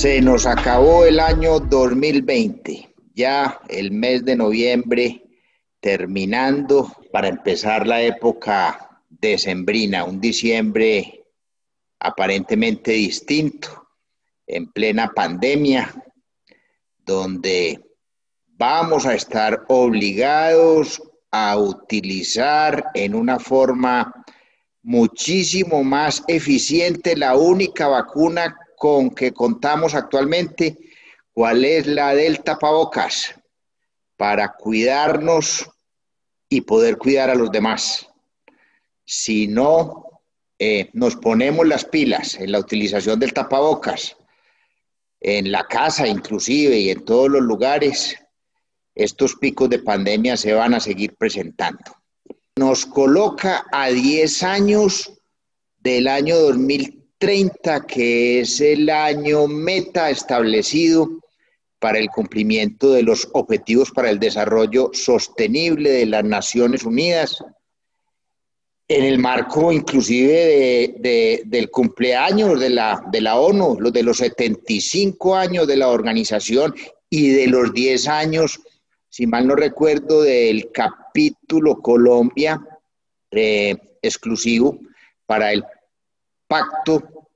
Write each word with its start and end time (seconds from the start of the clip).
Se 0.00 0.22
nos 0.22 0.46
acabó 0.46 1.04
el 1.04 1.20
año 1.20 1.60
2020, 1.60 2.94
ya 3.14 3.60
el 3.68 3.90
mes 3.90 4.24
de 4.24 4.34
noviembre 4.34 5.22
terminando 5.78 6.90
para 7.12 7.28
empezar 7.28 7.86
la 7.86 8.00
época 8.00 9.02
decembrina, 9.10 10.04
un 10.04 10.18
diciembre 10.18 11.26
aparentemente 11.98 12.92
distinto, 12.92 13.88
en 14.46 14.72
plena 14.72 15.12
pandemia, 15.14 15.92
donde 17.04 17.84
vamos 18.46 19.04
a 19.04 19.12
estar 19.12 19.66
obligados 19.68 21.02
a 21.30 21.58
utilizar 21.58 22.86
en 22.94 23.14
una 23.14 23.38
forma 23.38 24.24
muchísimo 24.80 25.84
más 25.84 26.24
eficiente 26.26 27.14
la 27.18 27.36
única 27.36 27.86
vacuna 27.86 28.56
con 28.80 29.10
que 29.10 29.34
contamos 29.34 29.94
actualmente, 29.94 30.78
cuál 31.34 31.66
es 31.66 31.86
la 31.86 32.14
del 32.14 32.42
tapabocas, 32.42 33.34
para 34.16 34.54
cuidarnos 34.54 35.68
y 36.48 36.62
poder 36.62 36.96
cuidar 36.96 37.28
a 37.28 37.34
los 37.34 37.52
demás. 37.52 38.08
Si 39.04 39.48
no 39.48 40.22
eh, 40.58 40.88
nos 40.94 41.16
ponemos 41.16 41.68
las 41.68 41.84
pilas 41.84 42.36
en 42.36 42.52
la 42.52 42.58
utilización 42.58 43.20
del 43.20 43.34
tapabocas, 43.34 44.16
en 45.20 45.52
la 45.52 45.64
casa 45.64 46.08
inclusive 46.08 46.78
y 46.78 46.88
en 46.88 47.04
todos 47.04 47.28
los 47.28 47.42
lugares, 47.42 48.16
estos 48.94 49.34
picos 49.34 49.68
de 49.68 49.80
pandemia 49.80 50.38
se 50.38 50.54
van 50.54 50.72
a 50.72 50.80
seguir 50.80 51.16
presentando. 51.16 51.98
Nos 52.56 52.86
coloca 52.86 53.66
a 53.72 53.90
10 53.90 54.42
años 54.42 55.12
del 55.80 56.08
año 56.08 56.38
2030 56.38 56.99
30, 57.20 57.86
que 57.86 58.40
es 58.40 58.60
el 58.62 58.88
año 58.88 59.46
meta 59.46 60.08
establecido 60.08 61.20
para 61.78 61.98
el 61.98 62.08
cumplimiento 62.08 62.92
de 62.92 63.02
los 63.02 63.28
objetivos 63.32 63.90
para 63.90 64.10
el 64.10 64.18
desarrollo 64.18 64.90
sostenible 64.94 65.90
de 65.90 66.06
las 66.06 66.24
Naciones 66.24 66.82
Unidas, 66.82 67.44
en 68.88 69.04
el 69.04 69.18
marco 69.18 69.70
inclusive 69.70 70.94
del 71.44 71.70
cumpleaños 71.70 72.58
de 72.58 72.70
la, 72.70 73.04
de 73.12 73.20
la 73.20 73.38
ONU, 73.38 73.76
los 73.78 73.92
de 73.92 74.02
los 74.02 74.16
75 74.16 75.36
años 75.36 75.66
de 75.66 75.76
la 75.76 75.88
organización 75.88 76.74
y 77.10 77.28
de 77.28 77.46
los 77.48 77.72
10 77.72 78.08
años, 78.08 78.60
si 79.10 79.26
mal 79.26 79.46
no 79.46 79.56
recuerdo, 79.56 80.22
del 80.22 80.72
capítulo 80.72 81.82
Colombia 81.82 82.60
eh, 83.30 83.76
exclusivo 84.00 84.78
para 85.26 85.52
el 85.52 85.62
Pacto 86.50 87.28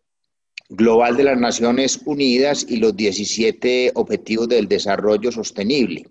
Global 0.71 1.17
de 1.17 1.23
las 1.23 1.39
Naciones 1.39 2.01
Unidas 2.05 2.67
y 2.69 2.79
los 2.79 2.97
17 2.97 3.93
Objetivos 3.95 4.49
del 4.49 4.67
Desarrollo 4.67 5.31
Sostenible. 5.31 6.05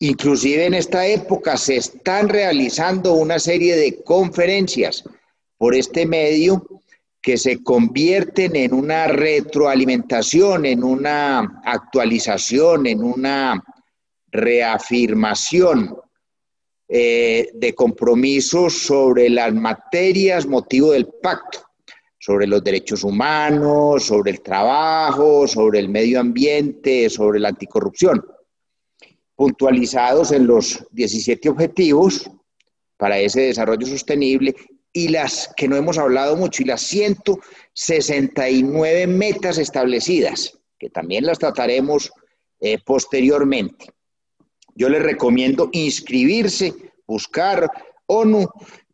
Inclusive 0.00 0.66
en 0.66 0.74
esta 0.74 1.06
época 1.06 1.56
se 1.56 1.76
están 1.76 2.28
realizando 2.28 3.14
una 3.14 3.38
serie 3.38 3.76
de 3.76 4.02
conferencias 4.04 5.04
por 5.56 5.74
este 5.74 6.04
medio 6.04 6.66
que 7.22 7.38
se 7.38 7.62
convierten 7.62 8.56
en 8.56 8.74
una 8.74 9.06
retroalimentación, 9.06 10.66
en 10.66 10.84
una 10.84 11.62
actualización, 11.64 12.86
en 12.86 13.02
una 13.02 13.64
reafirmación 14.30 15.96
eh, 16.88 17.48
de 17.54 17.74
compromisos 17.74 18.82
sobre 18.82 19.30
las 19.30 19.54
materias 19.54 20.46
motivo 20.46 20.92
del 20.92 21.06
pacto 21.22 21.67
sobre 22.18 22.46
los 22.46 22.64
derechos 22.64 23.04
humanos, 23.04 24.04
sobre 24.04 24.32
el 24.32 24.40
trabajo, 24.40 25.46
sobre 25.46 25.78
el 25.78 25.88
medio 25.88 26.20
ambiente, 26.20 27.08
sobre 27.08 27.38
la 27.38 27.50
anticorrupción, 27.50 28.24
puntualizados 29.34 30.32
en 30.32 30.46
los 30.46 30.84
17 30.90 31.48
objetivos 31.48 32.30
para 32.96 33.18
ese 33.18 33.42
desarrollo 33.42 33.86
sostenible 33.86 34.54
y 34.92 35.08
las 35.08 35.50
que 35.56 35.68
no 35.68 35.76
hemos 35.76 35.98
hablado 35.98 36.36
mucho, 36.36 36.62
y 36.62 36.66
las 36.66 36.82
169 36.82 39.06
metas 39.06 39.58
establecidas, 39.58 40.58
que 40.78 40.90
también 40.90 41.24
las 41.24 41.38
trataremos 41.38 42.10
eh, 42.60 42.78
posteriormente. 42.84 43.86
Yo 44.74 44.88
les 44.88 45.00
recomiendo 45.02 45.68
inscribirse, 45.72 46.74
buscar 47.06 47.70
ONU 48.06 48.48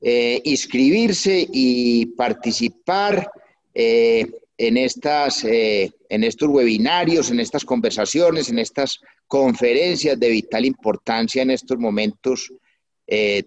eh, 0.06 0.42
inscribirse 0.44 1.48
y 1.50 2.04
participar 2.04 3.30
eh, 3.72 4.30
en, 4.58 4.76
estas, 4.76 5.42
eh, 5.44 5.90
en 6.10 6.24
estos 6.24 6.50
webinarios, 6.50 7.30
en 7.30 7.40
estas 7.40 7.64
conversaciones, 7.64 8.50
en 8.50 8.58
estas 8.58 9.00
conferencias 9.26 10.20
de 10.20 10.28
vital 10.28 10.66
importancia 10.66 11.40
en 11.40 11.52
estos 11.52 11.78
momentos 11.78 12.52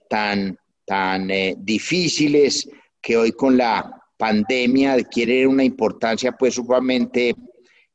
tan, 0.09 0.57
tan 0.85 1.29
difíciles 1.59 2.67
que 3.01 3.17
hoy 3.17 3.33
con 3.33 3.55
la 3.55 4.03
pandemia 4.17 4.93
adquieren 4.93 5.49
una 5.49 5.63
importancia 5.63 6.31
pues 6.31 6.55
sumamente 6.55 7.35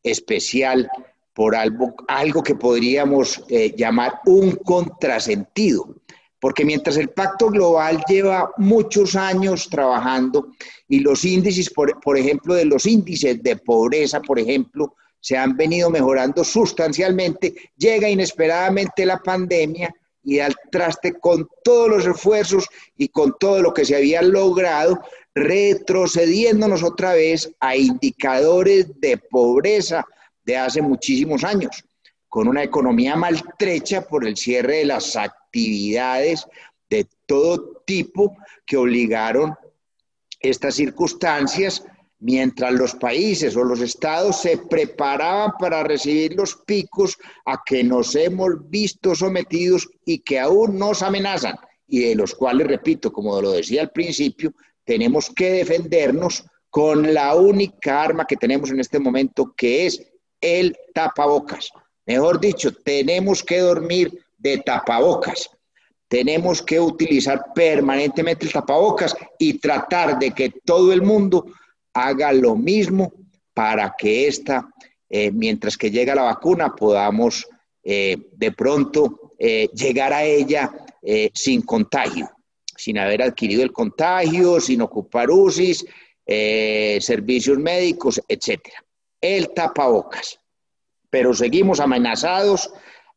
especial 0.04 0.88
por 1.32 1.56
algo, 1.56 1.94
algo 2.06 2.42
que 2.44 2.54
podríamos 2.54 3.44
llamar 3.76 4.20
un 4.26 4.52
contrasentido 4.52 6.01
porque 6.42 6.64
mientras 6.64 6.97
el 6.97 7.10
pacto 7.10 7.50
global 7.50 8.03
lleva 8.08 8.50
muchos 8.56 9.14
años 9.14 9.69
trabajando 9.70 10.48
y 10.88 10.98
los 10.98 11.25
índices, 11.25 11.70
por, 11.70 12.19
ejemplo, 12.19 12.54
de 12.54 12.64
los 12.64 12.84
índices 12.84 13.41
de 13.44 13.54
pobreza, 13.54 14.20
por 14.20 14.41
ejemplo, 14.41 14.97
se 15.20 15.36
han 15.36 15.56
venido 15.56 15.88
mejorando 15.88 16.42
sustancialmente, 16.42 17.54
llega 17.76 18.10
inesperadamente 18.10 19.06
la 19.06 19.19
pandemia 19.20 19.94
y 20.25 20.41
al 20.41 20.52
traste 20.72 21.12
con 21.12 21.47
todos 21.62 21.88
los 21.88 22.06
esfuerzos 22.06 22.66
y 22.97 23.06
con 23.06 23.36
todo 23.38 23.62
lo 23.62 23.72
que 23.72 23.84
se 23.84 23.94
había 23.94 24.20
logrado, 24.20 24.98
retrocediéndonos 25.36 26.82
otra 26.82 27.14
vez 27.14 27.52
a 27.60 27.76
indicadores 27.76 28.88
de 29.00 29.16
pobreza 29.16 30.04
de 30.44 30.56
hace 30.56 30.82
muchísimos 30.82 31.44
años, 31.44 31.84
con 32.32 32.48
una 32.48 32.62
economía 32.62 33.15
maltrecha 33.15 34.09
por 34.09 34.26
el 34.26 34.38
cierre 34.38 34.76
de 34.76 34.84
las 34.87 35.16
actividades 35.16 36.47
de 36.88 37.06
todo 37.26 37.82
tipo 37.84 38.34
que 38.65 38.78
obligaron 38.78 39.54
estas 40.41 40.76
circunstancias 40.76 41.84
mientras 42.20 42.72
los 42.72 42.94
países 42.94 43.54
o 43.54 43.65
los 43.65 43.82
estados 43.82 44.41
se 44.41 44.56
preparaban 44.56 45.53
para 45.59 45.82
recibir 45.82 46.34
los 46.34 46.56
picos 46.56 47.19
a 47.44 47.60
que 47.66 47.84
nos 47.84 48.15
hemos 48.15 48.66
visto 48.70 49.14
sometidos 49.14 49.91
y 50.06 50.20
que 50.20 50.41
aún 50.41 50.78
nos 50.78 51.03
amenazan 51.03 51.56
y 51.87 52.00
de 52.00 52.14
los 52.14 52.34
cuales, 52.34 52.66
repito, 52.66 53.12
como 53.12 53.43
lo 53.43 53.50
decía 53.50 53.82
al 53.82 53.91
principio, 53.91 54.54
tenemos 54.84 55.28
que 55.28 55.50
defendernos 55.53 56.47
con 56.70 57.12
la 57.12 57.34
única 57.34 58.03
arma 58.03 58.25
que 58.25 58.38
tenemos 58.38 58.70
en 58.70 58.81
este 58.81 58.99
momento, 58.99 59.53
que 59.54 59.84
es 59.84 60.03
el 60.41 60.75
tapabocas. 60.94 61.70
Mejor 62.12 62.38
dicho, 62.38 62.70
tenemos 62.74 63.42
que 63.42 63.60
dormir 63.60 64.22
de 64.36 64.58
tapabocas. 64.58 65.48
Tenemos 66.08 66.60
que 66.60 66.78
utilizar 66.78 67.54
permanentemente 67.54 68.44
el 68.44 68.52
tapabocas 68.52 69.16
y 69.38 69.58
tratar 69.58 70.18
de 70.18 70.32
que 70.32 70.52
todo 70.62 70.92
el 70.92 71.00
mundo 71.00 71.46
haga 71.94 72.30
lo 72.34 72.54
mismo 72.54 73.14
para 73.54 73.94
que 73.96 74.28
esta, 74.28 74.68
eh, 75.08 75.30
mientras 75.30 75.78
que 75.78 75.90
llega 75.90 76.14
la 76.14 76.24
vacuna, 76.24 76.76
podamos 76.76 77.46
eh, 77.82 78.18
de 78.32 78.52
pronto 78.52 79.32
eh, 79.38 79.70
llegar 79.74 80.12
a 80.12 80.22
ella 80.22 80.70
sin 81.32 81.62
contagio, 81.62 82.30
sin 82.76 82.98
haber 82.98 83.22
adquirido 83.22 83.62
el 83.62 83.72
contagio, 83.72 84.60
sin 84.60 84.82
ocupar 84.82 85.31
UCIs, 85.31 85.84
servicios 86.25 87.58
médicos, 87.58 88.20
etc. 88.28 88.60
El 89.20 89.52
tapabocas. 89.54 90.41
Pero 91.12 91.35
seguimos 91.35 91.79
amenazados 91.79 92.73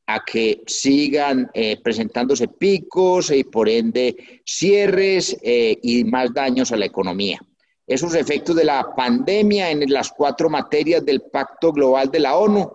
a 0.08 0.24
que 0.24 0.62
sigan 0.68 1.50
eh, 1.54 1.80
presentándose 1.82 2.50
picos 2.50 3.32
y 3.32 3.46
por 3.46 3.70
ende 3.70 4.42
cierres 4.46 5.38
eh, 5.42 5.80
y 5.82 6.04
más 6.04 6.34
daños 6.34 6.74
a 6.74 6.78
la 6.78 6.86
economía. 6.86 7.40
Esos 7.88 8.14
efectos 8.16 8.58
de 8.58 8.66
la 8.66 8.94
pandemia 8.96 9.72
en 9.72 9.90
las 9.92 10.12
cuatro 10.12 10.50
materias 10.50 11.06
del 11.06 11.22
Pacto 11.22 11.72
Global 11.72 12.12
de 12.12 12.20
la 12.20 12.36
ONU 12.36 12.70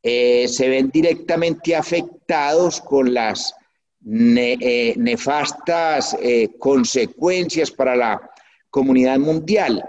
eh, 0.00 0.46
se 0.46 0.68
ven 0.68 0.90
directamente 0.90 1.74
afectados 1.74 2.80
con 2.80 3.12
las 3.12 3.52
nefastas 4.04 6.16
consecuencias 6.58 7.70
para 7.70 7.94
la 7.94 8.20
comunidad 8.68 9.20
mundial, 9.20 9.80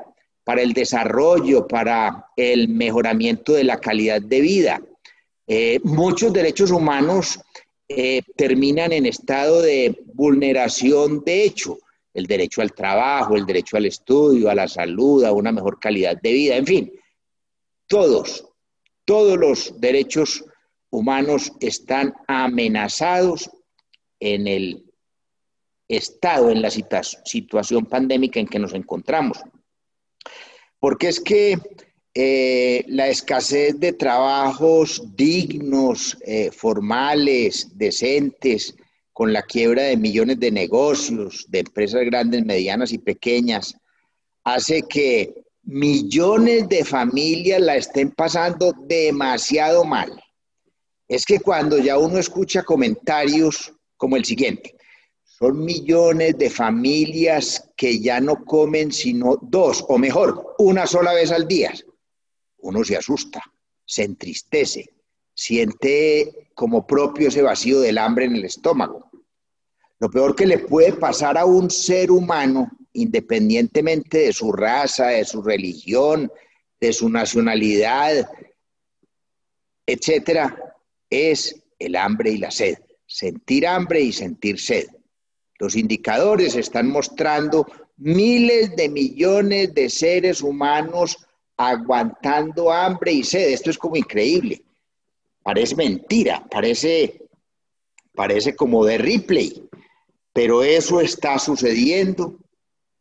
para 0.44 0.62
el 0.62 0.74
desarrollo, 0.74 1.68
para 1.68 2.28
el 2.36 2.70
mejoramiento 2.70 3.54
de 3.54 3.64
la 3.64 3.80
calidad 3.80 4.22
de 4.22 4.42
vida 4.42 4.82
eh, 5.48 5.80
muchos 5.84 6.32
derechos 6.32 6.72
humanos 6.72 7.40
eh, 7.88 8.22
terminan 8.38 8.94
en 8.94 9.06
estado 9.06 9.62
de 9.62 10.04
vulneración 10.14 11.24
de 11.24 11.44
hecho. 11.44 11.78
El 12.14 12.28
derecho 12.28 12.62
al 12.62 12.74
trabajo, 12.74 13.36
el 13.36 13.46
derecho 13.46 13.76
al 13.76 13.88
estudio, 13.88 14.50
a 14.50 14.56
la 14.56 14.68
salud, 14.68 15.24
a 15.24 15.32
una 15.32 15.52
mejor 15.52 15.80
calidad 15.80 16.20
de 16.22 16.32
vida, 16.32 16.56
en 16.58 16.68
fin, 16.68 16.94
todos, 17.88 18.46
todos 19.04 19.38
los 19.38 19.82
derechos 19.82 20.46
humanos 20.92 21.52
están 21.60 22.14
amenazados 22.28 23.50
en 24.20 24.48
el 24.48 24.86
estado, 25.88 26.52
en 26.52 26.62
la 26.62 26.70
situación 26.70 27.88
pandémica 27.88 28.40
en 28.40 28.48
que 28.48 28.60
nos 28.60 28.74
encontramos. 28.74 29.40
Porque 30.84 31.08
es 31.08 31.22
que 31.22 31.58
eh, 32.14 32.84
la 32.90 33.08
escasez 33.08 33.80
de 33.80 33.94
trabajos 33.94 35.02
dignos, 35.16 36.18
eh, 36.26 36.52
formales, 36.52 37.70
decentes, 37.78 38.76
con 39.14 39.32
la 39.32 39.44
quiebra 39.44 39.84
de 39.84 39.96
millones 39.96 40.42
de 40.42 40.52
negocios, 40.52 41.46
de 41.48 41.60
empresas 41.60 42.02
grandes, 42.04 42.44
medianas 42.46 42.92
y 42.92 42.98
pequeñas, 42.98 43.78
hace 44.44 44.82
que 44.82 45.34
millones 45.62 46.68
de 46.68 46.84
familias 46.84 47.62
la 47.62 47.78
estén 47.78 48.12
pasando 48.12 48.74
demasiado 48.86 49.86
mal. 49.86 50.22
Es 51.08 51.26
que 51.26 51.40
cuando 51.40 51.78
ya 51.78 51.98
uno 51.98 52.20
escucha 52.20 52.62
comentarios 52.62 53.72
como 53.96 54.18
el 54.18 54.26
siguiente, 54.26 54.76
son 55.40 55.66
millones 55.66 56.38
de 56.38 56.50
familias 56.50 57.72
que 57.76 58.00
ya 58.00 58.20
no 58.20 58.46
comen 58.46 58.92
sino 58.92 59.38
dos, 59.42 59.84
o 59.88 59.98
mejor, 59.98 60.56
una 60.60 60.86
sola 60.86 61.14
vez 61.14 61.32
al 61.32 61.48
día. 61.48 61.74
Uno 62.60 62.84
se 62.84 62.98
asusta, 62.98 63.42
se 63.84 64.04
entristece, 64.04 64.90
siente 65.34 66.52
como 66.54 66.86
propio 66.86 67.30
ese 67.30 67.42
vacío 67.42 67.80
del 67.80 67.98
hambre 67.98 68.26
en 68.26 68.36
el 68.36 68.46
estómago. 68.46 69.10
Lo 70.00 70.10
peor 70.12 70.36
que 70.36 70.46
le 70.46 70.60
puede 70.60 70.94
pasar 70.94 71.38
a 71.38 71.46
un 71.46 71.72
ser 71.72 72.12
humano, 72.12 72.70
independientemente 72.94 74.20
de 74.20 74.34
su 74.34 74.52
raza, 74.52 75.08
de 75.08 75.26
su 75.26 75.42
religión, 75.42 76.32
de 76.80 76.94
su 76.94 77.10
nacionalidad, 77.10 78.30
etcétera, 79.88 80.76
es 81.10 81.56
el 81.80 81.96
hambre 81.96 82.32
y 82.32 82.38
la 82.38 82.52
sed. 82.52 82.78
Sentir 83.08 83.66
hambre 83.66 84.02
y 84.02 84.12
sentir 84.12 84.60
sed. 84.60 84.88
Los 85.64 85.78
indicadores 85.78 86.58
están 86.58 86.90
mostrando 86.90 87.66
miles 87.96 88.76
de 88.76 88.90
millones 88.90 89.74
de 89.74 89.90
seres 89.90 90.42
humanos 90.42 91.26
aguantando 91.56 92.70
hambre 92.70 93.14
y 93.14 93.24
sed. 93.24 93.48
Esto 93.48 93.70
es 93.70 93.78
como 93.78 93.96
increíble. 93.96 94.62
Parece 95.42 95.78
mentira, 95.78 96.46
parece, 96.52 97.30
parece 98.14 98.58
como 98.58 98.84
de 98.84 98.98
Ripley, 98.98 99.70
pero 100.34 100.64
eso 100.64 101.00
está 101.00 101.40
sucediendo 101.40 102.38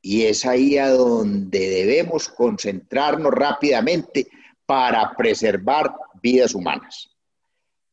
y 0.00 0.22
es 0.22 0.46
ahí 0.46 0.78
a 0.78 0.90
donde 0.90 1.68
debemos 1.68 2.28
concentrarnos 2.28 3.32
rápidamente 3.32 4.28
para 4.66 5.10
preservar 5.16 5.92
vidas 6.22 6.54
humanas. 6.54 7.10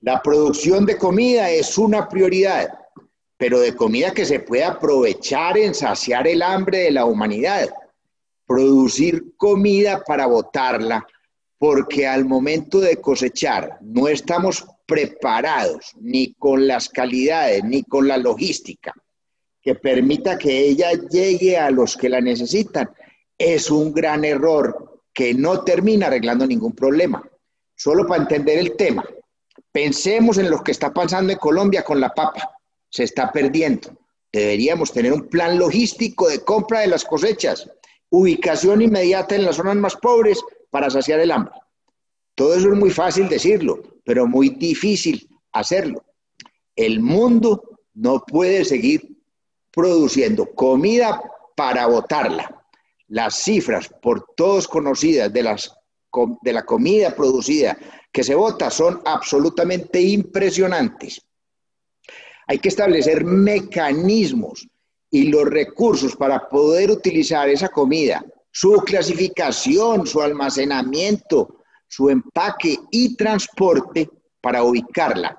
La 0.02 0.22
producción 0.22 0.86
de 0.86 0.96
comida 0.96 1.50
es 1.50 1.76
una 1.80 2.08
prioridad, 2.08 2.79
pero 3.40 3.62
de 3.62 3.74
comida 3.74 4.12
que 4.12 4.26
se 4.26 4.42
pueda 4.42 4.72
aprovechar 4.72 5.58
en 5.58 5.74
saciar 5.74 6.28
el 6.28 6.42
hambre 6.42 6.80
de 6.80 6.92
la 6.92 7.06
humanidad. 7.06 7.70
Producir 8.46 9.38
comida 9.38 10.04
para 10.04 10.26
botarla, 10.26 11.08
porque 11.58 12.06
al 12.06 12.26
momento 12.26 12.82
de 12.82 12.98
cosechar 12.98 13.78
no 13.80 14.10
estamos 14.10 14.68
preparados 14.86 15.94
ni 16.02 16.34
con 16.34 16.68
las 16.68 16.90
calidades 16.90 17.64
ni 17.64 17.84
con 17.84 18.10
la 18.10 18.18
logística 18.18 18.94
que 19.62 19.76
permita 19.76 20.38
que 20.38 20.60
ella 20.60 20.92
llegue 21.10 21.58
a 21.58 21.72
los 21.72 21.96
que 21.96 22.10
la 22.10 22.20
necesitan. 22.20 22.90
Es 23.38 23.72
un 23.72 23.94
gran 23.94 24.26
error 24.26 25.02
que 25.14 25.34
no 25.34 25.64
termina 25.64 26.08
arreglando 26.08 26.46
ningún 26.46 26.74
problema. 26.74 27.24
Solo 27.74 28.06
para 28.06 28.24
entender 28.24 28.58
el 28.58 28.76
tema, 28.76 29.06
Pensemos 29.72 30.40
en 30.40 30.50
lo 30.50 30.64
que 30.64 30.72
está 30.72 30.92
pasando 30.92 31.32
en 31.32 31.38
Colombia 31.38 31.84
con 31.84 32.00
la 32.00 32.10
papa. 32.10 32.59
Se 32.90 33.04
está 33.04 33.32
perdiendo. 33.32 33.98
Deberíamos 34.32 34.92
tener 34.92 35.14
un 35.14 35.28
plan 35.28 35.58
logístico 35.58 36.28
de 36.28 36.44
compra 36.44 36.82
de 36.82 36.88
las 36.88 37.04
cosechas, 37.04 37.70
ubicación 38.10 38.82
inmediata 38.82 39.36
en 39.36 39.46
las 39.46 39.56
zonas 39.56 39.76
más 39.76 39.96
pobres 39.96 40.40
para 40.70 40.90
saciar 40.90 41.20
el 41.20 41.32
hambre. 41.32 41.54
Todo 42.36 42.56
eso 42.56 42.72
es 42.72 42.78
muy 42.78 42.92
fácil 42.92 43.28
decirlo, 43.28 43.82
pero 44.06 44.28
muy 44.28 44.50
difícil 44.50 45.28
hacerlo. 45.52 46.04
El 46.76 47.02
mundo 47.02 47.80
no 47.94 48.24
puede 48.26 48.64
seguir 48.64 49.18
produciendo 49.72 50.46
comida 50.54 51.22
para 51.56 51.88
botarla. 51.88 52.64
Las 53.08 53.44
cifras 53.44 53.90
por 54.02 54.26
todos 54.36 54.68
conocidas 54.68 55.34
de, 55.34 55.44
las, 55.44 55.74
de 56.42 56.54
la 56.54 56.64
comida 56.64 57.16
producida 57.16 57.78
que 58.12 58.24
se 58.24 58.36
vota 58.36 58.70
son 58.70 59.02
absolutamente 59.06 60.00
impresionantes. 60.00 61.22
Hay 62.50 62.58
que 62.58 62.70
establecer 62.70 63.24
mecanismos 63.24 64.68
y 65.12 65.26
los 65.26 65.46
recursos 65.46 66.16
para 66.16 66.50
poder 66.50 66.90
utilizar 66.90 67.48
esa 67.48 67.70
comida, 67.70 68.26
su 68.52 68.74
clasificación, 68.78 70.08
su 70.08 70.20
almacenamiento, 70.20 71.60
su 71.88 72.10
empaque 72.10 72.76
y 72.90 73.16
transporte 73.16 74.10
para 74.42 74.64
ubicarla 74.64 75.38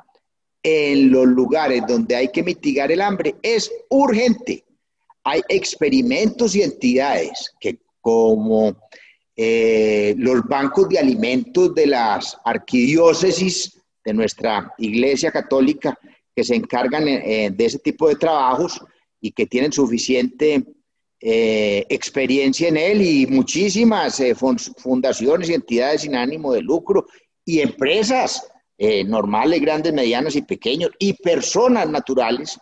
en 0.62 1.10
los 1.10 1.26
lugares 1.26 1.82
donde 1.88 2.14
hay 2.14 2.28
que 2.28 2.44
mitigar 2.44 2.92
el 2.92 3.00
hambre 3.00 3.34
es 3.42 3.72
urgente. 3.88 4.64
Hay 5.24 5.42
experimentos 5.48 6.54
y 6.54 6.62
entidades 6.62 7.52
que 7.58 7.80
como 8.00 8.76
eh, 9.34 10.14
los 10.16 10.44
bancos 10.44 10.88
de 10.88 11.00
alimentos 11.00 11.74
de 11.74 11.88
las 11.88 12.38
arquidiócesis 12.44 13.82
de 14.04 14.14
nuestra 14.14 14.72
Iglesia 14.78 15.32
Católica 15.32 15.98
que 16.34 16.44
se 16.44 16.54
encargan 16.54 17.06
eh, 17.08 17.50
de 17.52 17.64
ese 17.64 17.78
tipo 17.78 18.08
de 18.08 18.16
trabajos 18.16 18.80
y 19.20 19.32
que 19.32 19.46
tienen 19.46 19.72
suficiente 19.72 20.64
eh, 21.20 21.86
experiencia 21.88 22.68
en 22.68 22.76
él 22.76 23.02
y 23.02 23.26
muchísimas 23.26 24.22
fundaciones 24.78 25.50
y 25.50 25.54
entidades 25.54 26.02
sin 26.02 26.16
ánimo 26.16 26.52
de 26.52 26.62
lucro 26.62 27.06
y 27.44 27.60
empresas 27.60 28.46
normales, 29.06 29.60
grandes, 29.60 29.92
medianas 29.92 30.36
y 30.36 30.40
pequeños 30.40 30.90
y 30.98 31.12
personas 31.12 31.86
naturales. 31.86 32.58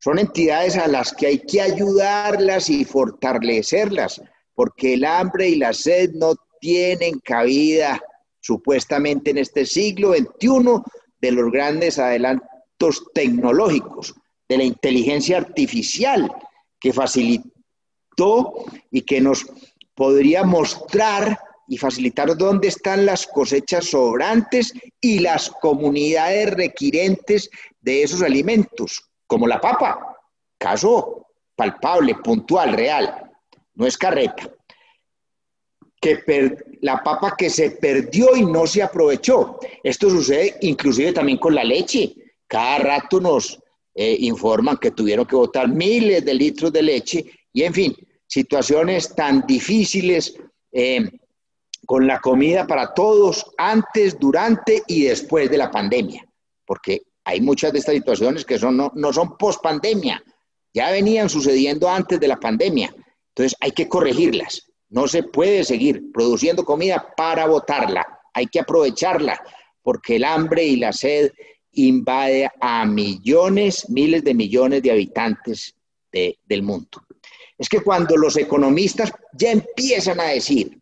Son 0.00 0.18
entidades 0.18 0.76
a 0.76 0.88
las 0.88 1.12
que 1.12 1.28
hay 1.28 1.38
que 1.38 1.60
ayudarlas 1.60 2.68
y 2.68 2.84
fortalecerlas 2.84 4.20
porque 4.54 4.94
el 4.94 5.04
hambre 5.04 5.48
y 5.48 5.56
la 5.56 5.72
sed 5.72 6.10
no 6.14 6.34
tienen 6.60 7.18
cabida 7.20 8.00
supuestamente 8.40 9.30
en 9.30 9.38
este 9.38 9.66
siglo 9.66 10.12
XXI 10.12 10.82
de 11.20 11.32
los 11.32 11.50
grandes 11.50 11.98
adelantos 11.98 12.48
tecnológicos, 13.14 14.14
de 14.48 14.58
la 14.58 14.64
inteligencia 14.64 15.38
artificial 15.38 16.30
que 16.80 16.92
facilitó 16.92 18.64
y 18.90 19.02
que 19.02 19.20
nos 19.20 19.46
podría 19.94 20.42
mostrar 20.42 21.38
y 21.68 21.78
facilitar 21.78 22.36
dónde 22.36 22.68
están 22.68 23.06
las 23.06 23.26
cosechas 23.26 23.86
sobrantes 23.86 24.74
y 25.00 25.20
las 25.20 25.50
comunidades 25.50 26.50
requirentes 26.50 27.48
de 27.80 28.02
esos 28.02 28.22
alimentos, 28.22 29.02
como 29.26 29.46
la 29.46 29.60
papa, 29.60 30.16
caso 30.58 31.26
palpable, 31.56 32.16
puntual, 32.16 32.72
real 32.72 33.32
no 33.74 33.86
es 33.86 33.96
carreta. 33.96 34.50
Que 36.00 36.56
la 36.80 37.02
papa 37.02 37.36
que 37.38 37.48
se 37.48 37.70
perdió 37.72 38.34
y 38.34 38.44
no 38.44 38.66
se 38.66 38.82
aprovechó. 38.82 39.60
Esto 39.84 40.10
sucede 40.10 40.56
inclusive 40.62 41.12
también 41.12 41.38
con 41.38 41.54
la 41.54 41.62
leche. 41.62 42.12
Cada 42.52 42.80
rato 42.80 43.18
nos 43.18 43.58
eh, 43.94 44.14
informan 44.20 44.76
que 44.76 44.90
tuvieron 44.90 45.24
que 45.24 45.36
botar 45.36 45.66
miles 45.68 46.22
de 46.22 46.34
litros 46.34 46.70
de 46.70 46.82
leche 46.82 47.24
y 47.50 47.62
en 47.62 47.72
fin, 47.72 47.96
situaciones 48.26 49.14
tan 49.14 49.46
difíciles 49.46 50.34
eh, 50.70 51.10
con 51.86 52.06
la 52.06 52.20
comida 52.20 52.66
para 52.66 52.92
todos 52.92 53.46
antes, 53.56 54.18
durante 54.20 54.82
y 54.86 55.04
después 55.04 55.48
de 55.48 55.56
la 55.56 55.70
pandemia. 55.70 56.28
Porque 56.66 57.00
hay 57.24 57.40
muchas 57.40 57.72
de 57.72 57.78
estas 57.78 57.94
situaciones 57.94 58.44
que 58.44 58.58
son, 58.58 58.76
no, 58.76 58.92
no 58.96 59.14
son 59.14 59.38
post 59.38 59.62
pandemia, 59.62 60.22
ya 60.74 60.90
venían 60.90 61.30
sucediendo 61.30 61.88
antes 61.88 62.20
de 62.20 62.28
la 62.28 62.38
pandemia. 62.38 62.94
Entonces 63.28 63.56
hay 63.60 63.70
que 63.70 63.88
corregirlas. 63.88 64.70
No 64.90 65.08
se 65.08 65.22
puede 65.22 65.64
seguir 65.64 66.12
produciendo 66.12 66.66
comida 66.66 67.14
para 67.16 67.46
botarla. 67.46 68.06
Hay 68.34 68.48
que 68.48 68.60
aprovecharla 68.60 69.42
porque 69.82 70.16
el 70.16 70.24
hambre 70.24 70.64
y 70.64 70.76
la 70.76 70.92
sed 70.92 71.32
invade 71.72 72.50
a 72.60 72.84
millones, 72.84 73.88
miles 73.88 74.24
de 74.24 74.34
millones 74.34 74.82
de 74.82 74.90
habitantes 74.90 75.74
del 76.12 76.62
mundo. 76.62 77.02
Es 77.56 77.68
que 77.68 77.80
cuando 77.80 78.16
los 78.16 78.36
economistas 78.36 79.12
ya 79.32 79.52
empiezan 79.52 80.20
a 80.20 80.24
decir 80.24 80.78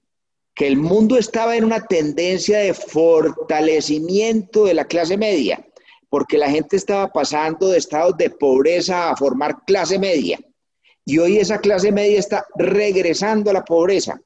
que 0.55 0.67
el 0.67 0.77
mundo 0.77 1.17
estaba 1.17 1.57
en 1.57 1.65
una 1.65 1.87
tendencia 1.87 2.59
de 2.59 2.75
fortalecimiento 2.75 4.65
de 4.65 4.75
la 4.75 4.85
clase 4.85 5.17
media, 5.17 5.65
porque 6.09 6.37
la 6.37 6.51
gente 6.51 6.77
estaba 6.77 7.13
pasando 7.13 7.69
de 7.69 7.79
estados 7.79 8.17
de 8.17 8.31
pobreza 8.31 9.11
a 9.11 9.17
formar 9.17 9.65
clase 9.65 9.99
media, 9.99 10.41
y 11.05 11.19
hoy 11.19 11.39
esa 11.39 11.61
clase 11.61 11.93
media 11.93 12.19
está 12.19 12.47
regresando 12.57 13.51
a 13.51 13.55
la 13.55 13.65
pobreza. 13.65 14.21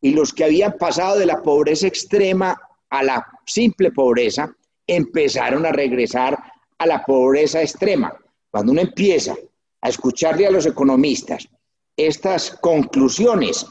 Y 0.00 0.10
los 0.10 0.32
que 0.32 0.44
habían 0.44 0.76
pasado 0.78 1.18
de 1.18 1.26
la 1.26 1.42
pobreza 1.42 1.86
extrema 1.86 2.60
a 2.90 3.02
la 3.02 3.26
simple 3.44 3.90
pobreza, 3.90 4.54
empezaron 4.86 5.66
a 5.66 5.72
regresar 5.72 6.38
a 6.78 6.86
la 6.86 7.04
pobreza 7.04 7.62
extrema. 7.62 8.16
Cuando 8.50 8.72
uno 8.72 8.80
empieza 8.80 9.34
a 9.80 9.88
escucharle 9.88 10.46
a 10.46 10.50
los 10.50 10.66
economistas 10.66 11.48
estas 11.96 12.50
conclusiones, 12.50 13.66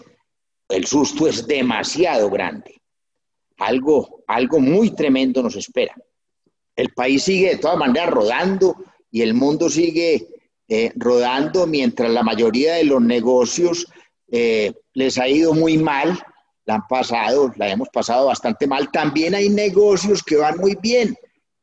el 0.70 0.86
susto 0.86 1.28
es 1.28 1.46
demasiado 1.46 2.30
grande. 2.30 2.82
Algo, 3.58 4.24
algo 4.28 4.60
muy 4.60 4.92
tremendo 4.92 5.44
nos 5.44 5.56
espera. 5.56 5.96
El 6.76 6.90
país 6.94 7.24
sigue 7.24 7.52
de 7.52 7.58
todas 7.58 7.78
maneras 7.78 8.10
rodando 8.10 8.76
y 9.12 9.22
el 9.22 9.34
mundo 9.34 9.70
sigue 9.70 10.28
eh, 10.68 10.92
rodando 10.96 11.68
mientras 11.68 12.10
la 12.10 12.24
mayoría 12.24 12.74
de 12.74 12.86
los 12.86 13.02
negocios 13.02 13.88
eh, 14.32 14.74
les 14.94 15.18
ha 15.18 15.28
ido 15.28 15.54
muy 15.54 15.78
mal, 15.78 16.20
la 16.66 16.76
han 16.76 16.88
pasado, 16.88 17.52
la 17.56 17.70
hemos 17.70 17.90
pasado 17.90 18.28
bastante 18.28 18.68
mal. 18.68 18.92
También 18.92 19.36
hay 19.36 19.50
negocios 19.50 20.24
que 20.24 20.38
van 20.38 20.58
muy 20.58 20.78
bien. 20.82 21.16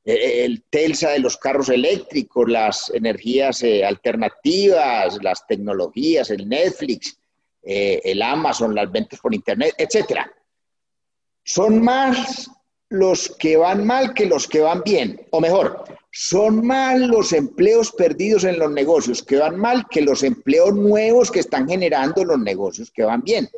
Eh, 0.04 0.44
el 0.44 0.64
Telsa 0.70 1.10
de 1.10 1.18
los 1.18 1.36
carros 1.36 1.68
eléctricos, 1.68 2.48
las 2.48 2.90
energías 2.94 3.62
alternativas, 3.86 5.18
las 5.22 5.46
tecnologías, 5.46 6.30
el 6.30 6.48
Netflix, 6.48 7.18
el 7.64 8.20
Amazon, 8.22 8.74
las 8.74 8.90
ventas 8.90 9.20
por 9.20 9.32
Internet, 9.32 9.74
etcétera. 9.78 10.28
Son 11.44 11.80
más 11.82 12.50
los 12.92 13.34
que 13.38 13.56
van 13.56 13.86
mal 13.86 14.12
que 14.12 14.26
los 14.26 14.46
que 14.46 14.60
van 14.60 14.82
bien. 14.84 15.20
O 15.30 15.40
mejor, 15.40 15.84
son 16.12 16.64
más 16.66 17.00
los 17.00 17.32
empleos 17.32 17.90
perdidos 17.90 18.44
en 18.44 18.58
los 18.58 18.70
negocios 18.70 19.22
que 19.22 19.38
van 19.38 19.56
mal 19.56 19.86
que 19.90 20.02
los 20.02 20.22
empleos 20.22 20.74
nuevos 20.74 21.30
que 21.30 21.40
están 21.40 21.66
generando 21.66 22.22
los 22.22 22.38
negocios 22.38 22.90
que 22.90 23.02
van 23.02 23.22
bien. 23.22 23.48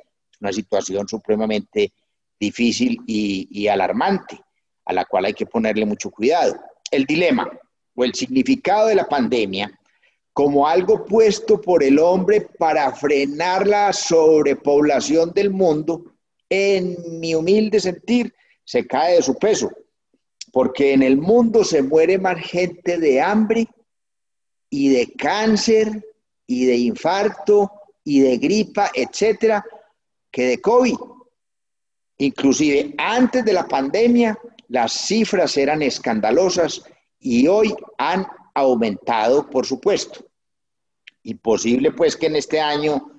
Una 0.45 0.53
situación 0.53 1.09
supremamente 1.09 1.95
difícil 2.39 2.99
y, 3.07 3.67
alarmante, 3.67 4.39
a 4.85 4.93
la 4.93 5.07
cual 5.07 5.25
hay 5.25 5.33
que 5.33 5.47
ponerle 5.47 5.87
mucho 5.87 6.11
cuidado. 6.11 6.55
El 6.91 7.07
dilema 7.07 7.51
o 7.95 8.05
el 8.05 8.13
significado 8.15 8.89
de 8.89 8.95
la 8.95 9.09
pandemia 9.09 9.73
como 10.35 10.69
algo 10.69 11.07
puesto 11.07 11.59
por 11.63 11.83
el 11.83 11.99
hombre 11.99 12.43
para 12.59 12.93
frenar 12.93 13.67
la 13.67 13.91
sobrepoblación 13.95 15.33
del 15.33 15.49
mundo, 15.49 16.13
en 16.51 17.21
mi 17.21 17.35
humilde 17.35 17.81
sentir, 17.81 18.35
se 18.65 18.87
cae 18.87 19.15
de 19.15 19.23
su 19.23 19.35
peso 19.37 19.71
porque 20.53 20.93
en 20.93 21.03
el 21.03 21.17
mundo 21.17 21.65
se 21.65 21.83
muere 21.83 22.19
más 22.19 22.39
gente 22.39 22.99
de 22.99 23.21
hambre 23.21 23.67
y 24.69 24.91
de 24.91 25.11
cáncer 25.15 26.07
y 26.47 26.67
de 26.67 26.77
infarto 26.77 27.73
y 28.05 28.21
de 28.21 28.37
gripa, 28.37 28.91
etcétera, 28.95 29.65
que 30.35 30.47
de 30.49 30.61
COVID. 30.61 30.97
Inclusive 32.19 32.93
antes 32.99 33.45
de 33.45 33.53
la 33.53 33.69
pandemia 33.69 34.37
las 34.69 34.93
cifras 34.93 35.57
eran 35.57 35.81
escandalosas 35.81 36.83
y 37.21 37.47
hoy 37.47 37.73
han 37.99 38.27
aumentado, 38.53 39.49
por 39.49 39.65
supuesto. 39.65 40.27
Y 41.23 41.35
posible 41.35 41.93
pues 41.93 42.17
que 42.17 42.27
en 42.27 42.37
este 42.37 42.61
año 42.61 43.13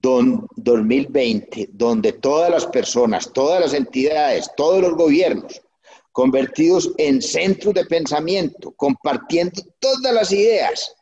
2020, 0.00 1.68
donde 1.72 2.12
todas 2.12 2.50
las 2.50 2.66
personas, 2.66 3.30
todas 3.32 3.60
las 3.60 3.74
entidades, 3.74 4.50
todos 4.56 4.80
los 4.80 4.94
gobiernos 4.94 5.60
convertidos 6.12 6.92
en 6.96 7.20
centros 7.20 7.74
de 7.74 7.84
pensamiento, 7.84 8.72
compartiendo 8.72 9.60
todas 9.80 10.14
las 10.14 10.30
ideas, 10.32 10.94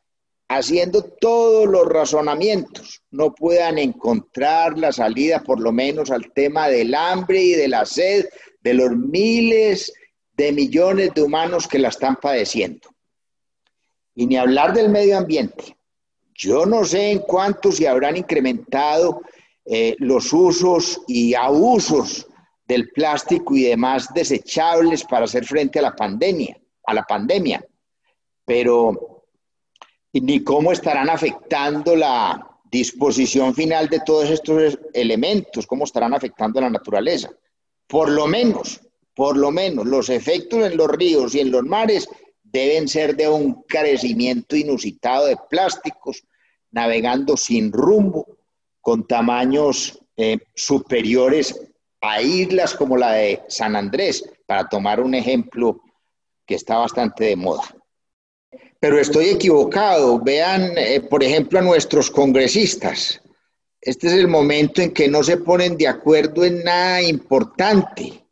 haciendo 0.56 1.02
todos 1.04 1.68
los 1.68 1.86
razonamientos, 1.86 3.02
no 3.10 3.34
puedan 3.34 3.78
encontrar 3.78 4.78
la 4.78 4.92
salida 4.92 5.42
por 5.42 5.60
lo 5.60 5.72
menos 5.72 6.10
al 6.10 6.32
tema 6.32 6.68
del 6.68 6.94
hambre 6.94 7.42
y 7.42 7.52
de 7.52 7.68
la 7.68 7.84
sed 7.84 8.26
de 8.60 8.74
los 8.74 8.90
miles 8.92 9.92
de 10.36 10.52
millones 10.52 11.12
de 11.14 11.22
humanos 11.22 11.68
que 11.68 11.78
la 11.78 11.88
están 11.88 12.16
padeciendo. 12.16 12.88
Y 14.14 14.26
ni 14.26 14.36
hablar 14.36 14.72
del 14.72 14.88
medio 14.88 15.18
ambiente. 15.18 15.76
Yo 16.34 16.66
no 16.66 16.84
sé 16.84 17.12
en 17.12 17.18
cuánto 17.20 17.70
se 17.70 17.88
habrán 17.88 18.16
incrementado 18.16 19.22
eh, 19.64 19.94
los 19.98 20.32
usos 20.32 21.00
y 21.06 21.34
abusos 21.34 22.26
del 22.66 22.90
plástico 22.90 23.54
y 23.54 23.64
demás 23.64 24.08
desechables 24.14 25.04
para 25.04 25.24
hacer 25.24 25.44
frente 25.44 25.78
a 25.78 25.82
la 25.82 25.94
pandemia, 25.94 26.58
a 26.86 26.94
la 26.94 27.02
pandemia. 27.02 27.64
Pero 28.44 29.11
ni 30.20 30.44
cómo 30.44 30.72
estarán 30.72 31.08
afectando 31.08 31.96
la 31.96 32.48
disposición 32.70 33.54
final 33.54 33.88
de 33.88 34.00
todos 34.00 34.30
estos 34.30 34.78
elementos, 34.94 35.66
cómo 35.66 35.84
estarán 35.84 36.14
afectando 36.14 36.60
la 36.60 36.70
naturaleza. 36.70 37.30
Por 37.86 38.10
lo 38.10 38.26
menos, 38.26 38.80
por 39.14 39.36
lo 39.36 39.50
menos, 39.50 39.86
los 39.86 40.08
efectos 40.08 40.64
en 40.64 40.76
los 40.76 40.88
ríos 40.88 41.34
y 41.34 41.40
en 41.40 41.50
los 41.50 41.62
mares 41.64 42.08
deben 42.42 42.88
ser 42.88 43.16
de 43.16 43.28
un 43.28 43.62
carecimiento 43.62 44.56
inusitado 44.56 45.26
de 45.26 45.36
plásticos, 45.50 46.22
navegando 46.70 47.36
sin 47.36 47.72
rumbo, 47.72 48.26
con 48.80 49.06
tamaños 49.06 49.98
eh, 50.16 50.38
superiores 50.54 51.68
a 52.00 52.20
islas 52.20 52.74
como 52.74 52.96
la 52.96 53.12
de 53.12 53.42
San 53.48 53.76
Andrés, 53.76 54.24
para 54.46 54.68
tomar 54.68 55.00
un 55.00 55.14
ejemplo 55.14 55.80
que 56.46 56.56
está 56.56 56.78
bastante 56.78 57.24
de 57.24 57.36
moda. 57.36 57.62
Pero 58.82 58.98
estoy 58.98 59.26
equivocado. 59.26 60.18
Vean, 60.18 60.76
eh, 60.76 61.00
por 61.00 61.22
ejemplo, 61.22 61.60
a 61.60 61.62
nuestros 61.62 62.10
congresistas. 62.10 63.22
Este 63.80 64.08
es 64.08 64.14
el 64.14 64.26
momento 64.26 64.82
en 64.82 64.90
que 64.90 65.06
no 65.06 65.22
se 65.22 65.36
ponen 65.36 65.76
de 65.76 65.86
acuerdo 65.86 66.44
en 66.44 66.64
nada 66.64 67.00
importante. 67.00 68.24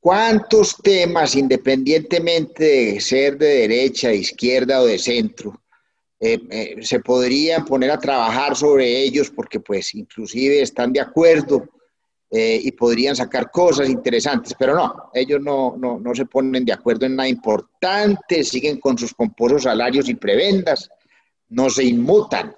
¿Cuántos 0.00 0.78
temas, 0.82 1.36
independientemente 1.36 2.64
de 2.64 3.00
ser 3.02 3.36
de 3.36 3.68
derecha, 3.68 4.14
izquierda 4.14 4.80
o 4.80 4.86
de 4.86 4.98
centro, 4.98 5.62
eh, 6.18 6.40
eh, 6.50 6.76
se 6.80 7.00
podrían 7.00 7.66
poner 7.66 7.90
a 7.90 8.00
trabajar 8.00 8.56
sobre 8.56 8.98
ellos 8.98 9.28
porque 9.28 9.60
pues 9.60 9.94
inclusive 9.94 10.62
están 10.62 10.94
de 10.94 11.00
acuerdo 11.00 11.68
eh, 12.34 12.58
y 12.64 12.72
podrían 12.72 13.14
sacar 13.14 13.50
cosas 13.50 13.90
interesantes, 13.90 14.54
pero 14.58 14.74
no, 14.74 15.10
ellos 15.12 15.38
no, 15.42 15.76
no, 15.76 16.00
no, 16.00 16.14
se 16.14 16.24
ponen 16.24 16.64
de 16.64 16.72
acuerdo 16.72 17.04
en 17.04 17.16
nada 17.16 17.28
importante, 17.28 18.42
siguen 18.42 18.80
con 18.80 18.96
sus 18.96 19.12
pomposos 19.12 19.64
salarios 19.64 20.08
y 20.08 20.14
prebendas, 20.14 20.88
no 21.50 21.68
se 21.68 21.84
inmutan, 21.84 22.54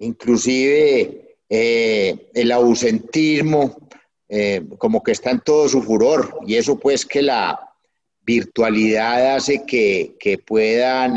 inclusive 0.00 1.36
eh, 1.48 2.30
el 2.34 2.50
ausentismo 2.50 3.88
eh, 4.28 4.64
como 4.78 5.00
que 5.00 5.12
está 5.12 5.30
en 5.30 5.42
todo 5.42 5.68
su 5.68 5.80
furor 5.80 6.40
y 6.44 6.56
eso 6.56 6.76
pues 6.76 7.06
que 7.06 7.22
la 7.22 7.56
virtualidad 8.22 9.36
hace 9.36 9.64
que, 9.64 10.16
que 10.18 10.38
puedan 10.38 11.14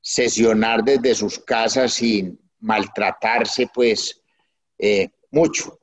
sesionar 0.00 0.82
desde 0.82 1.14
sus 1.14 1.38
casas 1.40 1.92
sin 1.92 2.40
maltratarse 2.58 3.68
pues 3.74 4.18
mucho 5.30 5.78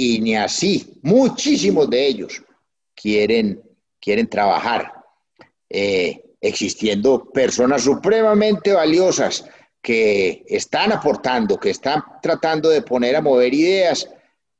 y 0.00 0.20
ni 0.20 0.36
así, 0.36 0.94
muchísimos 1.02 1.90
de 1.90 2.06
ellos 2.06 2.40
quieren, 2.94 3.60
quieren 4.00 4.28
trabajar, 4.28 4.92
eh, 5.68 6.22
existiendo 6.40 7.28
personas 7.32 7.82
supremamente 7.82 8.72
valiosas 8.72 9.44
que 9.82 10.44
están 10.46 10.92
aportando, 10.92 11.58
que 11.58 11.70
están 11.70 12.00
tratando 12.22 12.68
de 12.68 12.82
poner 12.82 13.16
a 13.16 13.20
mover 13.20 13.52
ideas, 13.52 14.08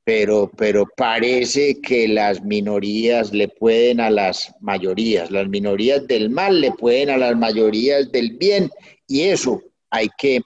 pero, 0.02 0.50
pero 0.56 0.84
parece 0.96 1.80
que 1.80 2.08
las 2.08 2.42
minorías 2.42 3.32
le 3.32 3.46
pueden 3.46 4.00
a 4.00 4.10
las 4.10 4.52
mayorías, 4.58 5.30
las 5.30 5.46
minorías 5.46 6.04
del 6.08 6.30
mal 6.30 6.60
le 6.60 6.72
pueden 6.72 7.10
a 7.10 7.16
las 7.16 7.36
mayorías 7.36 8.10
del 8.10 8.32
bien, 8.32 8.72
y 9.06 9.22
eso 9.22 9.62
hay 9.90 10.08
que 10.18 10.40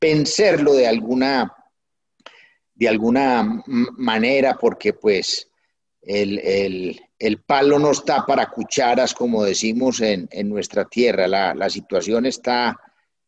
vencerlo 0.00 0.74
de 0.74 0.86
alguna 0.86 1.57
de 2.78 2.88
alguna 2.88 3.62
manera, 3.66 4.56
porque 4.56 4.92
pues 4.92 5.50
el, 6.00 7.00
palo 7.44 7.78
no 7.78 7.90
está 7.90 8.24
para 8.24 8.50
cucharas, 8.50 9.12
como 9.14 9.42
decimos 9.42 10.00
en, 10.00 10.28
nuestra 10.48 10.84
tierra. 10.84 11.26
La, 11.26 11.70
situación 11.70 12.26
está 12.26 12.78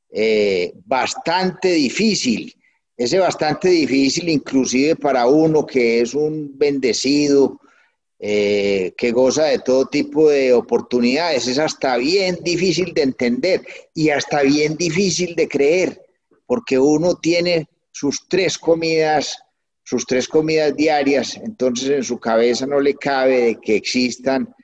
eh, 0.08 0.72
bastante 0.84 1.72
difícil. 1.72 2.54
Ese 2.96 3.18
bastante 3.18 3.68
difícil 3.70 4.28
inclusive 4.28 4.94
para 4.94 5.26
uno 5.26 5.66
que 5.66 6.00
es 6.00 6.14
un 6.14 6.56
bendecido, 6.56 7.58
eh, 8.20 8.92
que 8.96 9.10
goza 9.10 9.44
de 9.44 9.58
todo 9.58 9.86
tipo 9.86 10.28
de 10.28 10.52
oportunidades. 10.52 11.48
Es 11.48 11.58
hasta 11.58 11.96
bien 11.96 12.38
difícil 12.42 12.94
de 12.94 13.02
entender 13.02 13.66
y 13.94 14.10
hasta 14.10 14.42
bien 14.42 14.76
difícil 14.76 15.34
de 15.34 15.48
creer, 15.48 16.00
porque 16.46 16.78
uno 16.78 17.16
tiene 17.16 17.66
sus 17.92 18.28
tres 18.28 18.58
comidas, 18.58 19.36
sus 19.84 20.06
tres 20.06 20.28
comidas 20.28 20.76
diarias, 20.76 21.36
entonces 21.36 21.90
en 21.90 22.04
su 22.04 22.18
cabeza 22.18 22.66
no 22.66 22.80
le 22.80 22.94
cabe 22.94 23.58
que 23.60 23.76
existan, 23.76 24.54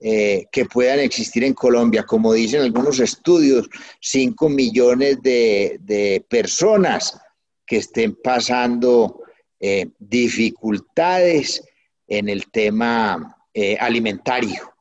eh, 0.00 0.46
que 0.50 0.64
puedan 0.64 0.98
existir 0.98 1.44
en 1.44 1.54
Colombia, 1.54 2.02
como 2.02 2.32
dicen 2.32 2.62
algunos 2.62 2.98
estudios, 2.98 3.68
5 4.00 4.48
millones 4.48 5.22
de, 5.22 6.24
personas 6.28 7.16
que 7.64 7.76
estén 7.76 8.16
pasando 8.16 9.22
eh, 9.60 9.86
dificultades 10.00 11.62
en 12.08 12.28
el 12.28 12.50
tema 12.50 13.36
eh, 13.54 13.76
alimentario. 13.78 14.74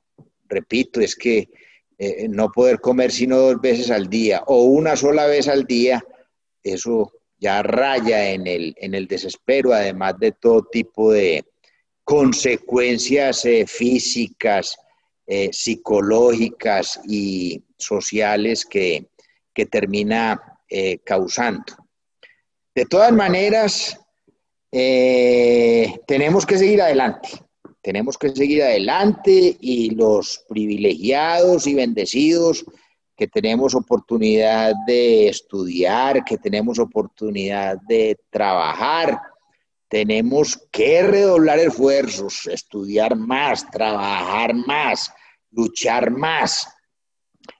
Repito, 0.50 1.00
es 1.00 1.16
que 1.16 1.48
no 2.30 2.52
poder 2.52 2.80
comer 2.80 3.12
sino 3.12 3.38
dos 3.38 3.62
veces 3.62 3.92
al 3.92 4.10
día 4.10 4.42
o 4.48 4.64
una 4.64 4.96
sola 4.96 5.28
vez 5.28 5.48
al 5.48 5.66
día, 5.66 6.04
eso 6.64 7.12
ya 7.42 7.62
raya 7.64 8.30
en 8.30 8.48
el, 8.48 8.74
en 8.78 8.96
el 8.96 9.08
desespero, 9.08 9.74
además 9.74 10.14
de 10.20 10.32
todo 10.32 10.64
tipo 10.72 11.12
de 11.12 11.44
consecuencias 12.06 13.46
físicas, 13.68 14.78
psicológicas 15.52 17.00
y 17.08 17.64
sociales 17.78 18.66
que, 18.66 19.08
que 19.54 19.66
termina 19.66 20.60
causando. 21.06 21.74
De 22.76 22.86
todas 22.86 23.14
maneras, 23.14 24.00
tenemos 24.70 26.46
que 26.46 26.58
seguir 26.58 26.82
adelante 26.82 27.30
tenemos 27.82 28.18
que 28.18 28.30
seguir 28.30 28.64
adelante 28.64 29.58
y 29.60 29.92
los 29.92 30.46
privilegiados 30.48 31.66
y 31.68 31.74
bendecidos 31.74 32.66
que 33.16 33.28
tenemos 33.28 33.76
oportunidad 33.76 34.74
de 34.88 35.28
estudiar, 35.30 36.24
que 36.24 36.38
tenemos 36.38 36.80
oportunidad 36.80 37.78
de 37.88 38.18
trabajar, 38.30 39.20
tenemos 39.88 40.58
que 40.72 41.04
redoblar 41.04 41.60
esfuerzos, 41.60 42.48
estudiar 42.48 43.16
más, 43.16 43.70
trabajar 43.70 44.54
más, 44.54 45.12
luchar 45.52 46.12
más. 46.12 46.68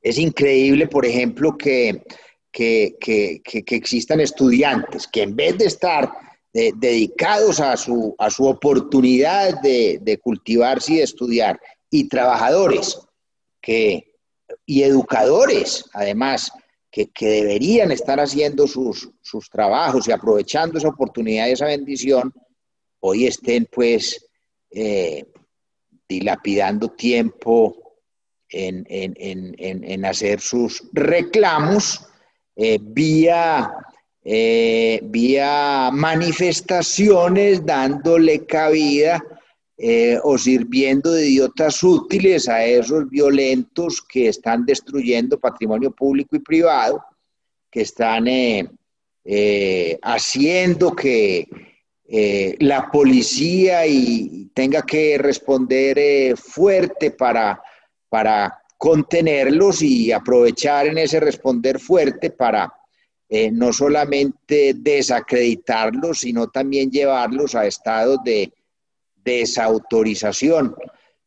Es 0.02 0.18
increíble, 0.18 0.88
por 0.88 1.06
ejemplo, 1.06 1.58
que, 1.58 2.04
que, 2.52 2.96
que 3.00 3.76
existan 3.76 4.20
estudiantes 4.20 5.08
que 5.08 5.24
en 5.24 5.36
vez 5.36 5.58
de 5.58 5.66
estar 5.66 6.12
dedicados 6.54 7.60
a 7.60 7.78
su, 7.78 8.16
a 8.18 8.30
su 8.30 8.46
oportunidad 8.46 9.62
de, 9.62 10.20
cultivarse 10.22 10.94
y 10.94 10.98
de 10.98 11.04
estudiar, 11.04 11.60
y 11.90 12.08
trabajadores 12.08 13.00
que, 13.62 14.11
y 14.72 14.84
educadores, 14.84 15.84
además, 15.92 16.50
que, 16.90 17.10
deberían 17.20 17.92
estar 17.92 18.22
haciendo 18.22 18.68
sus, 18.68 19.12
trabajos 19.52 20.08
y 20.08 20.14
aprovechando 20.14 20.78
esa 20.78 20.88
oportunidad 20.88 21.48
y 21.48 21.52
esa 21.52 21.66
bendición, 21.66 22.34
hoy 23.02 23.28
estén 23.28 23.68
pues 23.70 24.26
eh, 24.70 25.26
dilapidando 26.08 26.88
tiempo 26.88 27.98
en, 28.48 30.06
hacer 30.06 30.40
sus 30.40 30.88
reclamos 30.94 32.08
eh, 32.56 32.80
vía 32.82 33.74
eh, 34.24 35.02
vía 35.04 35.90
manifestaciones 35.92 37.66
dándole 37.66 38.46
cabida 38.46 39.22
eh, 39.84 40.20
o 40.24 40.38
sirviendo 40.38 41.12
de 41.12 41.28
idiotas 41.28 41.82
útiles 41.82 42.48
a 42.48 42.64
esos 42.64 43.10
violentos 43.10 44.02
que 44.02 44.28
están 44.28 44.66
destruyendo 44.66 45.40
patrimonio 45.40 45.92
público 45.92 46.36
y 46.36 46.40
privado, 46.40 47.04
que 47.72 47.82
están 47.82 48.28
eh, 48.28 48.68
haciendo 50.04 50.96
que 50.96 51.48
la 52.60 52.92
policía 52.92 53.88
y 53.88 54.52
tenga 54.54 54.82
que 54.82 55.18
responder 55.18 56.36
fuerte 56.36 57.12
para, 57.12 57.62
para 58.10 58.62
contenerlos 58.78 59.82
y 59.82 60.12
aprovechar 60.12 60.88
en 60.88 60.98
ese 60.98 61.20
responder 61.20 61.80
fuerte 61.80 62.32
para 62.32 62.74
eh, 63.30 63.50
no 63.50 63.72
solamente 63.72 64.74
desacreditarlos, 64.76 66.20
sino 66.20 66.48
también 66.48 66.92
llevarlos 66.92 67.56
a 67.56 67.66
estados 67.66 68.18
de 68.26 68.52
desautorización, 69.24 70.76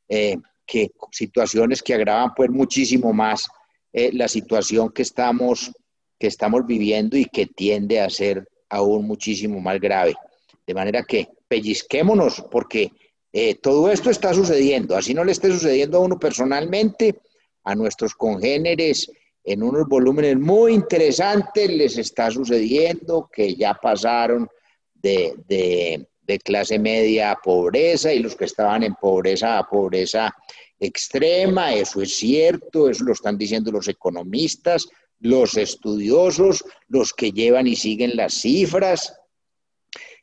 eh, 0.09 0.37
que 0.67 0.91
situaciones 1.11 1.83
que 1.83 1.95
agravan 1.95 2.33
pues 2.35 2.51
muchísimo 2.51 3.13
más 3.13 3.49
eh, 3.93 4.11
la 4.13 4.29
situación 4.29 4.91
que 4.91 5.03
estamos, 5.03 5.73
que 6.19 6.27
estamos 6.27 6.67
viviendo 6.67 7.17
y 7.17 7.27
que 7.27 7.47
tiende 7.47 8.01
a 8.01 8.11
ser 8.11 8.49
aún 8.69 9.07
muchísimo 9.07 9.61
más 9.61 9.81
grave. 9.81 10.15
De 10.67 10.75
manera 10.75 11.05
que 11.05 11.29
pellizquémonos 11.49 12.45
porque 12.51 12.91
todo 13.63 13.91
esto 13.91 14.11
está 14.11 14.33
sucediendo, 14.33 14.97
así 14.97 15.13
no 15.13 15.25
le 15.25 15.33
esté 15.33 15.51
sucediendo 15.51 15.99
a 15.99 16.03
uno 16.03 16.21
personalmente, 16.21 17.19
a 17.65 17.75
nuestros 17.75 18.15
congéneres 18.15 19.11
en 19.45 19.63
unos 19.63 19.87
volúmenes 19.87 20.39
muy 20.39 20.73
interesantes 20.73 21.69
les 21.69 21.99
está 21.99 22.31
sucediendo 22.31 23.29
que 23.31 23.55
ya 23.55 23.75
pasaron 23.75 24.49
de, 24.95 26.07
clase 26.43 26.79
media 26.79 27.33
a 27.33 27.37
pobreza 27.37 28.13
y 28.13 28.19
los 28.19 28.37
que 28.37 28.45
estaban 28.45 28.83
en 28.83 28.95
pobreza 28.95 29.59
a 29.59 29.69
pobreza 29.69 30.35
extrema, 30.79 31.75
eso 31.75 32.03
es 32.03 32.17
cierto, 32.17 32.89
eso 32.89 33.05
lo 33.05 33.13
están 33.13 33.39
diciendo 33.39 33.71
los 33.71 33.89
economistas, 33.89 34.89
los 35.21 35.57
estudiosos, 35.57 36.65
los 36.89 37.13
que 37.13 37.31
llevan 37.31 37.67
y 37.67 37.77
siguen 37.77 38.17
las 38.17 38.35
cifras, 38.35 39.15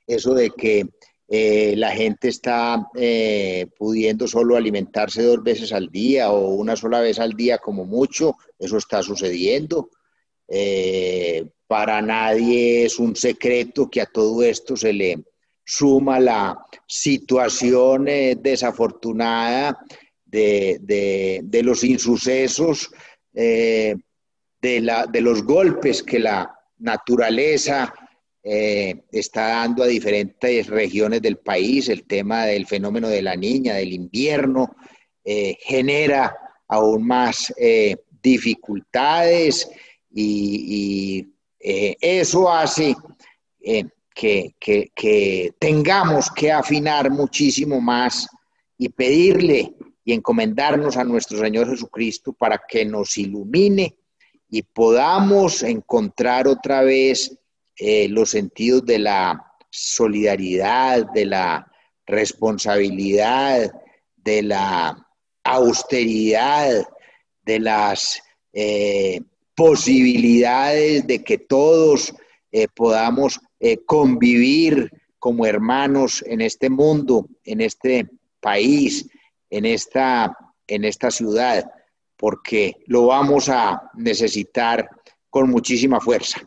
eso 0.06 0.34
de 0.34 0.50
que 0.52 0.86
eh, 1.34 1.76
la 1.78 1.92
gente 1.92 2.28
está 2.28 2.90
eh, 2.96 3.68
pudiendo 3.78 4.28
solo 4.28 4.58
alimentarse 4.58 5.24
dos 5.24 5.42
veces 5.42 5.72
al 5.72 5.90
día 5.90 6.32
o 6.32 6.56
una 6.56 6.76
sola 6.76 7.00
vez 7.00 7.20
al 7.20 7.34
día 7.34 7.58
como 7.58 7.86
mucho, 7.86 8.36
eso 8.60 8.78
está 8.78 9.02
sucediendo. 9.02 9.90
Eh, 10.50 11.46
para 11.68 12.02
nadie 12.02 12.84
es 12.84 13.00
un 13.00 13.16
secreto 13.16 13.90
que 13.90 14.02
a 14.02 14.06
todo 14.08 14.44
esto 14.44 14.76
se 14.76 14.92
le 14.92 15.24
suma 15.64 16.20
la 16.20 16.58
situación 16.88 18.06
desafortunada 18.06 19.78
de, 20.26 21.62
los 21.64 21.84
insucesos, 21.84 22.92
de, 23.34 23.96
la, 24.62 25.06
de 25.06 25.22
los 25.22 25.44
golpes 25.44 26.04
que 26.04 26.20
la 26.20 26.54
naturaleza 26.78 27.94
eh, 28.44 29.04
está 29.12 29.50
dando 29.50 29.84
a 29.84 29.88
diferentes 29.88 30.66
regiones 30.68 31.22
del 31.22 31.38
país, 31.38 31.90
el 31.90 32.06
tema 32.06 32.46
del 32.46 32.66
fenómeno 32.66 33.08
de 33.08 33.22
la 33.22 33.36
niña, 33.36 33.76
del 33.76 33.94
invierno, 33.94 34.76
eh, 35.24 35.58
genera 35.62 36.36
aún 36.68 37.06
más 37.06 37.54
eh, 37.58 37.98
dificultades 38.22 39.70
y, 40.10 41.28
eso 41.64 42.52
hace 42.52 42.96
que, 44.14 44.56
que 44.60 45.54
tengamos 45.60 46.30
que 46.32 46.52
afinar 46.52 47.10
muchísimo 47.10 47.80
más 47.82 48.28
y 48.78 48.90
pedirle 48.90 49.74
y 50.04 50.14
encomendarnos 50.14 50.98
a 50.98 51.04
nuestro 51.04 51.40
Señor 51.40 51.70
Jesucristo 51.70 52.34
para 52.34 52.62
que 52.68 52.86
nos 52.86 53.18
ilumine 53.18 53.96
y 54.50 54.64
podamos 54.64 55.64
encontrar 55.64 56.48
otra 56.48 56.82
vez 56.82 57.38
eh, 57.78 58.08
los 58.10 58.32
sentidos 58.32 58.86
de 58.86 59.00
la 59.00 59.46
solidaridad, 59.70 61.06
de 61.14 61.26
la 61.26 61.72
responsabilidad, 62.06 63.72
de 64.18 64.44
la 64.44 65.08
austeridad, 65.44 66.84
de 67.44 67.60
las 67.60 68.22
eh, 68.52 69.22
posibilidades 69.56 71.08
de 71.08 71.24
que 71.24 71.38
todos 71.38 72.14
eh, 72.52 72.68
podamos 72.76 73.40
convivir 73.86 74.90
como 75.20 75.46
hermanos 75.46 76.24
en 76.26 76.42
este 76.42 76.70
mundo, 76.70 77.28
en 77.44 77.62
este 77.62 78.10
país, 78.40 79.08
en 79.52 79.66
esta, 79.66 80.36
en 80.68 80.84
esta 80.84 81.12
ciudad, 81.12 81.70
porque 82.18 82.78
lo 82.88 83.08
vamos 83.08 83.50
a 83.50 83.92
necesitar 83.96 84.90
con 85.30 85.50
muchísima 85.50 86.00
fuerza. 86.00 86.42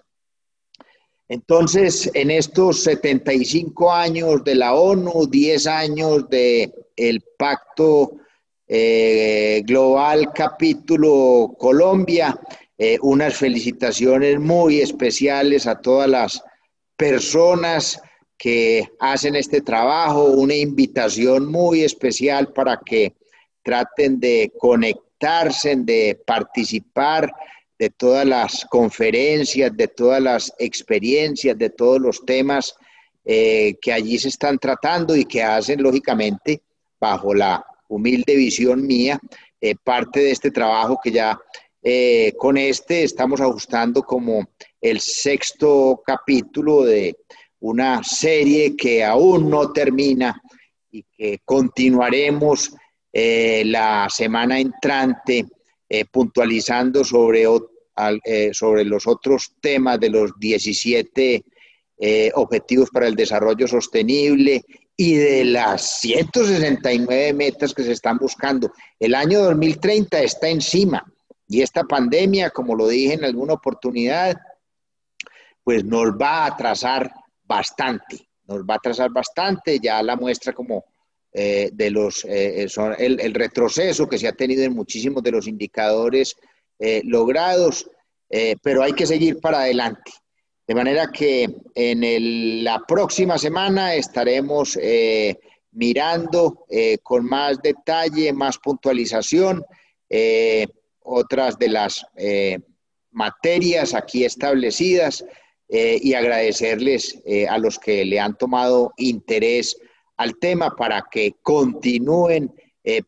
Entonces, 1.29 2.11
en 2.15 2.31
estos 2.31 2.83
75 2.83 3.93
años 3.93 4.45
de 4.45 4.57
la 4.57 4.75
ONU, 4.75 5.27
10 5.27 5.67
años 5.67 6.29
del 6.29 6.75
el 6.97 7.25
Pacto 7.39 8.17
eh, 8.69 9.63
Global 9.65 10.33
Capítulo 10.35 11.55
Colombia, 11.59 12.39
eh, 12.77 12.99
unas 13.03 13.37
felicitaciones 13.37 14.39
muy 14.39 14.81
especiales 14.81 15.67
a 15.67 15.81
todas 15.81 16.09
las 16.09 16.45
personas 16.97 18.01
que 18.37 18.89
hacen 19.01 19.37
este 19.37 19.61
trabajo, 19.61 20.25
una 20.25 20.55
invitación 20.55 21.51
muy 21.51 21.83
especial 21.83 22.53
para 22.53 22.81
que 22.85 23.15
traten 23.63 24.21
de 24.21 24.53
conectarse, 24.59 25.75
de 25.77 26.21
participar 26.27 27.33
de 27.79 27.91
todas 27.91 28.27
las 28.27 28.65
conferencias, 28.67 29.77
de 29.77 29.89
todas 29.89 30.23
las 30.23 30.53
experiencias, 30.59 31.57
de 31.59 31.71
todos 31.71 32.01
los 32.01 32.25
temas 32.25 32.75
eh, 33.25 33.77
que 33.81 33.93
allí 33.93 34.19
se 34.19 34.29
están 34.29 34.59
tratando 34.59 35.17
y 35.17 35.25
que 35.25 35.43
hacen, 35.43 35.83
lógicamente, 35.83 36.63
bajo 37.01 37.35
la 37.35 37.65
humilde 37.89 38.37
visión 38.37 38.87
mía, 38.87 39.19
eh, 39.61 39.75
parte 39.83 40.21
de 40.21 40.31
este 40.31 40.51
trabajo 40.51 40.99
que 41.03 41.11
ya 41.11 41.39
eh, 41.83 42.33
con 42.39 42.57
este 42.57 43.03
estamos 43.03 43.41
ajustando 43.41 44.03
como 44.03 44.49
el 44.85 45.01
sexto 45.01 46.03
capítulo 46.05 46.85
de 46.85 47.17
una 47.61 48.05
serie 48.05 48.77
que 48.77 49.03
aún 49.03 49.49
no 49.49 49.73
termina 49.73 50.39
y 50.91 51.03
que 51.05 51.39
continuaremos 51.43 52.71
la 53.11 54.07
semana 54.11 54.61
entrante 54.61 55.47
puntualizando 56.13 57.03
sobre, 57.03 57.47
sobre 58.53 58.85
los 58.85 59.07
otros 59.07 59.55
temas 59.63 59.99
de 60.01 60.11
los 60.11 60.39
17 60.39 61.43
objetivos 62.35 62.91
para 62.91 63.07
el 63.07 63.15
desarrollo 63.15 63.67
sostenible 63.67 64.63
y 64.99 65.15
de 65.15 65.45
las 65.47 66.01
169 66.01 67.33
metas 67.33 67.73
que 67.73 67.85
se 67.85 67.93
están 67.93 68.19
buscando. 68.19 68.71
El 69.01 69.15
año 69.15 69.41
2030 69.45 70.21
está 70.21 70.49
encima 70.49 71.11
y 71.49 71.63
esta 71.63 71.85
pandemia, 71.85 72.51
como 72.51 72.75
lo 72.75 72.87
dije 72.87 73.15
en 73.15 73.25
alguna 73.25 73.55
oportunidad, 73.55 74.37
pues 75.65 75.85
nos 75.85 76.11
va 76.11 76.45
a 76.45 76.47
atrasar 76.47 77.11
bastante, 77.43 78.29
nos 78.47 78.61
va 78.61 78.75
a 78.75 78.77
atrasar 78.77 79.11
bastante, 79.11 79.81
ya 79.81 80.03
la 80.03 80.17
muestra 80.17 80.53
como 80.53 80.85
eh, 81.33 81.71
de 81.73 81.91
los, 81.91 82.25
eh, 82.27 82.69
el, 82.99 83.35
retroceso 83.35 84.07
que 84.07 84.19
se 84.19 84.29
ha 84.29 84.33
tenido 84.33 84.63
en 84.63 84.75
muchísimos 84.75 85.23
de 85.23 85.33
los 85.33 85.49
indicadores 85.49 86.37
eh, 86.79 87.03
logrados, 87.05 87.91
pero 88.63 88.83
hay 88.83 88.95
que 88.95 89.07
seguir 89.07 89.39
para 89.39 89.61
adelante. 89.61 90.11
De 90.67 90.75
manera 90.75 91.11
que 91.13 91.47
en 91.75 92.65
la 92.65 92.83
próxima 92.87 93.37
semana 93.37 93.95
estaremos 93.95 94.79
eh, 94.81 95.39
mirando 95.73 96.65
eh, 96.71 96.99
con 97.03 97.27
más 97.27 97.61
detalle, 97.61 98.33
más 98.33 98.57
puntualización, 98.59 99.63
eh, 100.09 100.67
otras 101.01 101.59
de 101.59 101.69
las 101.69 102.07
materias 103.11 103.93
aquí 103.93 104.25
establecidas 104.25 105.23
y 105.69 106.15
agradecerles 106.15 107.23
a 107.49 107.59
los 107.59 107.79
que 107.79 108.05
le 108.05 108.21
han 108.21 108.37
tomado 108.37 108.93
interés 108.97 109.77
al 110.17 110.39
tema 110.39 110.77
para 110.77 111.05
que 111.11 111.37
continúen 111.43 112.53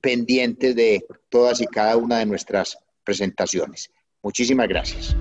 pendientes 0.00 0.74
de 0.74 1.04
todas 1.28 1.60
y 1.60 1.66
cada 1.66 1.96
una 1.96 2.18
de 2.18 2.26
nuestras 2.26 2.78
presentaciones. 3.04 3.90
Muchísimas 4.22 4.68
gracias. 4.68 5.14